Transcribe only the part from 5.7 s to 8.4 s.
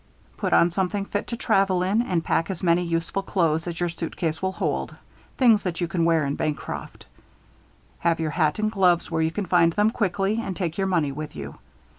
you can wear in Bancroft. Have your